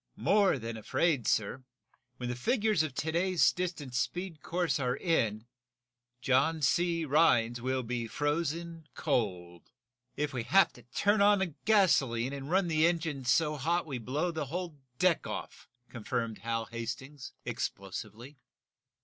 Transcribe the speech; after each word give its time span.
"More 0.17 0.57
than 0.57 0.77
afraid, 0.77 1.27
sir. 1.27 1.63
When 2.17 2.27
the 2.27 2.35
figures 2.35 2.81
of 2.81 2.95
to 2.95 3.11
day's 3.11 3.51
distance 3.53 3.99
speed 3.99 4.41
course 4.41 4.79
are 4.79 4.95
in 4.97 5.45
John 6.21 6.63
C. 6.63 7.05
Rhinds 7.05 7.61
will 7.61 7.83
be 7.83 8.07
frozen 8.07 8.87
cold!" 8.95 9.69
"If 10.17 10.33
we 10.33 10.41
have 10.41 10.73
to 10.73 10.81
turn 10.81 11.21
on 11.21 11.53
gasoline 11.65 12.33
and 12.33 12.49
run 12.49 12.67
the 12.67 12.87
engines 12.87 13.29
so 13.29 13.57
hot 13.57 13.85
we 13.85 13.99
blow 13.99 14.31
the 14.31 14.47
whole 14.47 14.79
deck 14.97 15.27
off!" 15.27 15.69
confirmed 15.87 16.39
Hal 16.39 16.65
Hastings, 16.65 17.33
explosively. 17.45 18.37